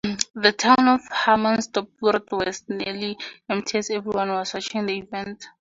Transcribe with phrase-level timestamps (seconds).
[0.33, 5.43] The town of Hammondsport was nearly empty as everyone was watching the event.